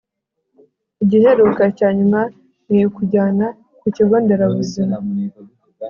[1.03, 2.21] igiheruka(icyanyuma)
[2.71, 3.45] ni ukujyana
[3.79, 4.95] kukigonderabuzima